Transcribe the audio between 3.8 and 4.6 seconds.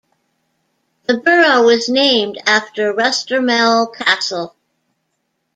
Castle.